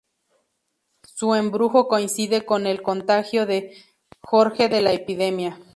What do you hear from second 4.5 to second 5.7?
de la epidemia.